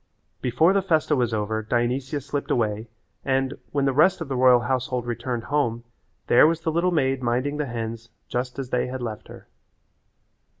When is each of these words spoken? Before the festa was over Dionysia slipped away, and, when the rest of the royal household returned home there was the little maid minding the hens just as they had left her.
Before 0.41 0.73
the 0.73 0.81
festa 0.81 1.15
was 1.15 1.31
over 1.31 1.61
Dionysia 1.61 2.21
slipped 2.21 2.49
away, 2.49 2.89
and, 3.23 3.53
when 3.71 3.85
the 3.85 3.93
rest 3.93 4.19
of 4.19 4.29
the 4.29 4.35
royal 4.35 4.61
household 4.61 5.05
returned 5.05 5.43
home 5.43 5.83
there 6.25 6.47
was 6.47 6.61
the 6.61 6.71
little 6.71 6.89
maid 6.89 7.21
minding 7.21 7.57
the 7.57 7.67
hens 7.67 8.09
just 8.27 8.57
as 8.57 8.71
they 8.71 8.87
had 8.87 9.03
left 9.03 9.27
her. 9.27 9.45